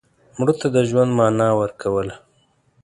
مړه 0.37 0.53
ته 0.59 0.67
د 0.75 0.77
ژوند 0.89 1.11
معنا 1.19 1.47
ورکوله 1.61 2.15